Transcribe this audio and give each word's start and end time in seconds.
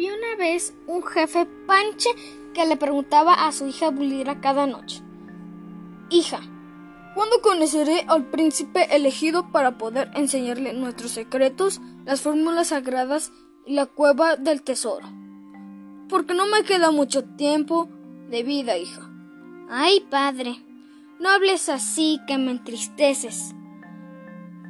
Había 0.00 0.14
una 0.14 0.36
vez 0.36 0.72
un 0.86 1.02
jefe 1.02 1.46
panche 1.66 2.08
que 2.54 2.64
le 2.64 2.78
preguntaba 2.78 3.34
a 3.34 3.52
su 3.52 3.66
hija 3.66 3.90
Bulira 3.90 4.40
cada 4.40 4.66
noche: 4.66 5.02
Hija, 6.08 6.40
¿cuándo 7.14 7.42
conoceré 7.42 8.06
al 8.08 8.24
príncipe 8.30 8.96
elegido 8.96 9.52
para 9.52 9.76
poder 9.76 10.10
enseñarle 10.14 10.72
nuestros 10.72 11.10
secretos, 11.10 11.82
las 12.06 12.22
fórmulas 12.22 12.68
sagradas 12.68 13.30
y 13.66 13.74
la 13.74 13.84
cueva 13.84 14.36
del 14.36 14.62
tesoro? 14.62 15.06
Porque 16.08 16.32
no 16.32 16.46
me 16.46 16.62
queda 16.62 16.92
mucho 16.92 17.22
tiempo 17.36 17.90
de 18.30 18.42
vida, 18.42 18.78
hija. 18.78 19.06
Ay, 19.68 20.06
padre, 20.08 20.64
no 21.18 21.28
hables 21.28 21.68
así 21.68 22.20
que 22.26 22.38
me 22.38 22.52
entristeces. 22.52 23.54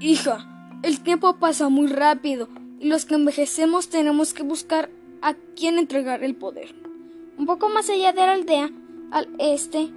Hija, 0.01 0.81
el 0.83 0.99
tiempo 1.05 1.37
pasa 1.39 1.69
muy 1.69 1.87
rápido 1.87 2.49
y 2.81 2.89
los 2.89 3.05
que 3.05 3.15
envejecemos 3.15 3.91
tenemos 3.91 4.35
que 4.35 4.43
buscar 4.43 4.91
a 5.23 5.35
quién 5.57 5.79
entregar 5.79 6.23
el 6.23 6.35
poder. 6.35 6.75
Un 7.39 7.47
poco 7.47 7.69
más 7.69 7.89
allá 7.89 8.13
de 8.13 8.21
la 8.21 8.33
aldea, 8.33 8.71
al 9.11 9.29
este, 9.39 9.91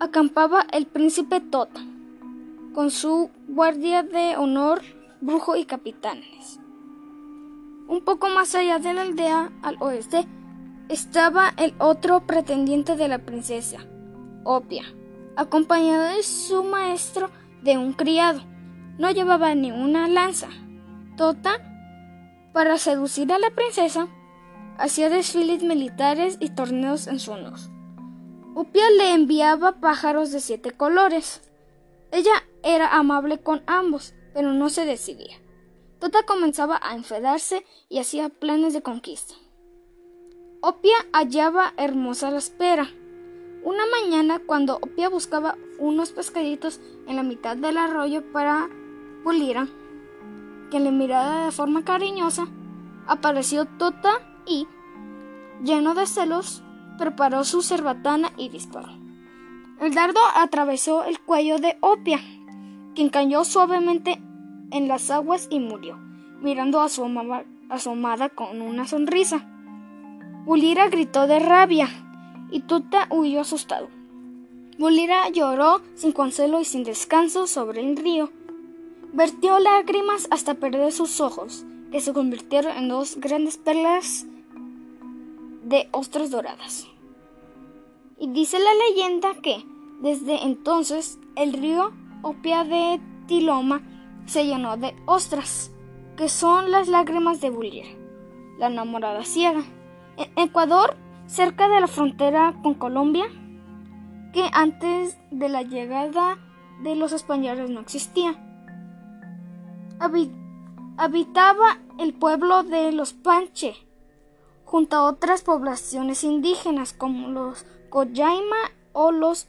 acampaba 0.00 0.66
el 0.72 0.86
príncipe 0.86 1.40
Tota, 1.40 1.80
con 2.72 2.90
su 2.90 3.30
guardia 3.48 4.02
de 4.02 4.36
honor, 4.36 4.82
brujo 5.20 5.56
y 5.56 5.64
capitanes. 5.64 6.60
Un 7.86 8.02
poco 8.04 8.28
más 8.28 8.54
allá 8.54 8.78
de 8.78 8.94
la 8.94 9.02
aldea, 9.02 9.52
al 9.62 9.76
oeste, 9.80 10.26
estaba 10.88 11.52
el 11.56 11.74
otro 11.78 12.26
pretendiente 12.26 12.96
de 12.96 13.08
la 13.08 13.18
princesa, 13.18 13.78
Opia, 14.44 14.84
acompañado 15.36 16.14
de 16.14 16.22
su 16.22 16.64
maestro 16.64 17.30
de 17.62 17.78
un 17.78 17.92
criado. 17.92 18.40
No 18.98 19.10
llevaba 19.10 19.54
ni 19.54 19.72
una 19.72 20.06
lanza. 20.08 20.48
Tota, 21.16 21.73
para 22.54 22.78
seducir 22.78 23.32
a 23.32 23.38
la 23.40 23.50
princesa, 23.50 24.06
hacía 24.78 25.10
desfiles 25.10 25.64
militares 25.64 26.38
y 26.40 26.50
torneos 26.50 27.08
en 27.08 27.18
su 27.18 27.32
honor. 27.32 27.58
Opia 28.54 28.88
le 28.90 29.12
enviaba 29.12 29.80
pájaros 29.80 30.30
de 30.30 30.38
siete 30.38 30.70
colores. 30.70 31.42
Ella 32.12 32.44
era 32.62 32.94
amable 32.94 33.38
con 33.38 33.64
ambos, 33.66 34.14
pero 34.32 34.52
no 34.52 34.70
se 34.70 34.86
decidía. 34.86 35.36
Tota 35.98 36.22
comenzaba 36.22 36.78
a 36.80 36.94
enfadarse 36.94 37.66
y 37.88 37.98
hacía 37.98 38.28
planes 38.28 38.72
de 38.72 38.82
conquista. 38.82 39.34
Opia 40.60 40.94
hallaba 41.12 41.74
hermosa 41.76 42.30
la 42.30 42.38
espera. 42.38 42.88
Una 43.64 43.82
mañana, 43.86 44.38
cuando 44.38 44.76
Opia 44.76 45.08
buscaba 45.08 45.56
unos 45.80 46.12
pescaditos 46.12 46.80
en 47.08 47.16
la 47.16 47.24
mitad 47.24 47.56
del 47.56 47.78
arroyo 47.78 48.22
para 48.32 48.68
Pulira, 49.24 49.66
que 50.74 50.80
le 50.80 50.90
miraba 50.90 51.44
de 51.44 51.52
forma 51.52 51.84
cariñosa, 51.84 52.48
apareció 53.06 53.64
Tota 53.64 54.20
y, 54.44 54.66
lleno 55.62 55.94
de 55.94 56.04
celos, 56.04 56.64
preparó 56.98 57.44
su 57.44 57.62
cerbatana 57.62 58.32
y 58.36 58.48
disparó. 58.48 58.88
El 59.80 59.94
dardo 59.94 60.18
atravesó 60.34 61.04
el 61.04 61.20
cuello 61.20 61.60
de 61.60 61.76
Opia, 61.80 62.18
quien 62.96 63.08
cayó 63.08 63.44
suavemente 63.44 64.20
en 64.72 64.88
las 64.88 65.12
aguas 65.12 65.46
y 65.48 65.60
murió, 65.60 65.96
mirando 66.40 66.80
a 66.80 66.88
su 66.88 67.04
asomada 67.70 68.28
con 68.30 68.60
una 68.60 68.88
sonrisa. 68.88 69.46
Bulira 70.44 70.88
gritó 70.88 71.28
de 71.28 71.38
rabia 71.38 71.88
y 72.50 72.62
Tuta 72.62 73.06
huyó 73.10 73.42
asustado. 73.42 73.90
Bulira 74.76 75.28
lloró 75.28 75.82
sin 75.94 76.10
consuelo 76.10 76.58
y 76.58 76.64
sin 76.64 76.82
descanso 76.82 77.46
sobre 77.46 77.80
el 77.80 77.96
río. 77.96 78.32
Vertió 79.14 79.60
lágrimas 79.60 80.26
hasta 80.32 80.54
perder 80.54 80.90
sus 80.90 81.20
ojos, 81.20 81.64
que 81.92 82.00
se 82.00 82.12
convirtieron 82.12 82.76
en 82.76 82.88
dos 82.88 83.14
grandes 83.20 83.56
perlas 83.56 84.26
de 85.62 85.88
ostras 85.92 86.32
doradas. 86.32 86.88
Y 88.18 88.32
dice 88.32 88.58
la 88.58 88.74
leyenda 88.74 89.36
que, 89.40 89.64
desde 90.00 90.42
entonces, 90.42 91.20
el 91.36 91.52
río 91.52 91.92
Opia 92.22 92.64
de 92.64 93.00
Tiloma 93.28 93.82
se 94.26 94.46
llenó 94.46 94.76
de 94.76 94.96
ostras, 95.06 95.70
que 96.16 96.28
son 96.28 96.72
las 96.72 96.88
lágrimas 96.88 97.40
de 97.40 97.50
Bulira, 97.50 97.86
la 98.58 98.66
enamorada 98.66 99.22
ciega. 99.22 99.62
En 100.16 100.44
Ecuador, 100.44 100.96
cerca 101.28 101.68
de 101.68 101.80
la 101.80 101.86
frontera 101.86 102.56
con 102.64 102.74
Colombia, 102.74 103.26
que 104.32 104.48
antes 104.52 105.16
de 105.30 105.48
la 105.48 105.62
llegada 105.62 106.36
de 106.82 106.96
los 106.96 107.12
españoles 107.12 107.70
no 107.70 107.78
existía. 107.78 108.43
Habitaba 109.98 111.78
el 111.98 112.14
pueblo 112.14 112.62
de 112.62 112.92
los 112.92 113.12
Panche, 113.12 113.74
junto 114.64 114.96
a 114.96 115.04
otras 115.04 115.42
poblaciones 115.42 116.24
indígenas 116.24 116.92
como 116.92 117.28
los 117.28 117.64
Coyaima 117.90 118.72
o 118.92 119.12
los 119.12 119.48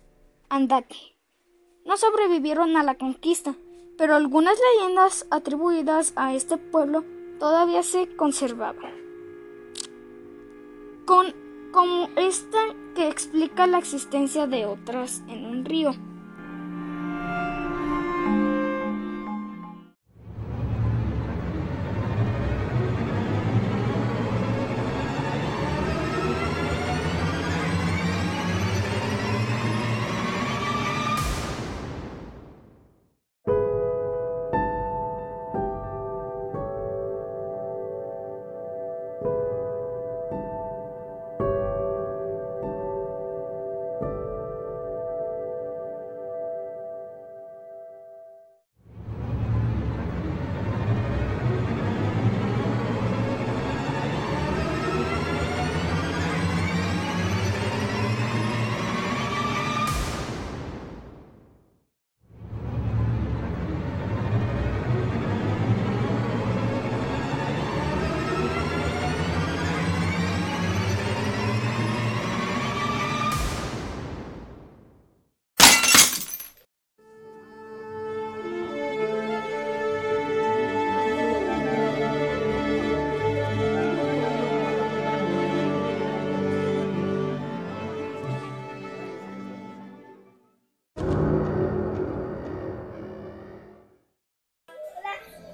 Andake. 0.50 1.17
No 1.85 1.97
sobrevivieron 1.97 2.78
a 2.78 2.84
la 2.84 2.95
conquista, 2.95 3.55
pero 3.97 4.16
algunas 4.16 4.57
leyendas 4.73 5.28
atribuidas 5.31 6.13
a 6.16 6.34
este 6.34 6.57
pueblo 6.57 7.03
todavía 7.39 7.84
se 7.84 8.16
conservaban 8.16 9.05
con, 11.05 11.28
como 11.72 12.09
esta 12.16 12.57
que 12.95 13.07
explica 13.07 13.67
la 13.67 13.78
existencia 13.78 14.47
de 14.47 14.66
otras 14.66 15.23
en 15.28 15.45
un 15.45 15.66
río. 15.66 15.91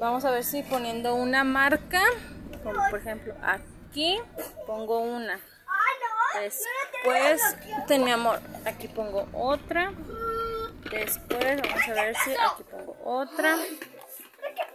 Vamos 0.02 0.26
a 0.26 0.32
ver 0.32 0.44
si 0.44 0.64
poniendo 0.64 1.14
una 1.14 1.44
marca, 1.44 2.02
como 2.64 2.90
por 2.90 3.00
ejemplo 3.00 3.36
aquí, 3.44 4.20
pongo 4.66 4.98
una. 4.98 5.40
Después, 6.42 7.40
ten 7.88 8.04
mi 8.04 8.12
amor, 8.12 8.40
aquí 8.66 8.88
pongo 8.88 9.28
otra. 9.32 9.94
Después, 10.90 11.62
vamos 11.62 11.88
a 11.88 11.94
ver 11.94 12.16
si 12.16 12.32
aquí 12.32 12.64
pongo 12.72 12.98
otra. 13.06 13.56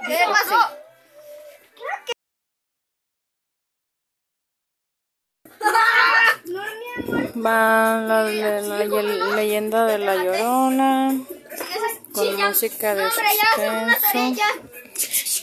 ¿Qué 0.06 0.18
pasó? 0.28 0.60
Va 7.44 7.96
la, 8.06 8.22
leyenda 9.34 9.86
de 9.86 9.98
la 9.98 10.14
llorona 10.14 11.20
con 12.12 12.36
música 12.36 12.94
de 12.94 13.10
suspenso 13.10 14.85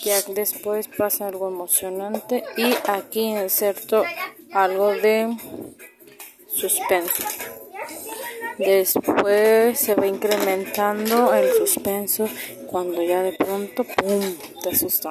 ya 0.04 0.22
después 0.22 0.88
pasa 0.88 1.28
algo 1.28 1.48
emocionante 1.48 2.44
y 2.58 2.74
aquí 2.88 3.22
inserto 3.22 4.04
algo 4.52 4.90
de 4.90 5.36
suspenso. 6.54 7.24
Después 8.58 9.80
se 9.80 9.96
va 9.96 10.06
incrementando 10.06 11.34
el 11.34 11.52
suspenso 11.54 12.30
cuando 12.68 13.02
ya 13.02 13.24
de 13.24 13.34
pronto, 13.34 13.84
¡pum!, 13.84 14.36
te 14.62 14.70
asusta. 14.70 15.10